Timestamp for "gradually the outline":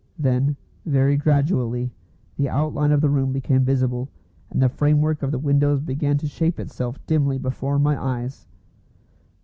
1.15-2.91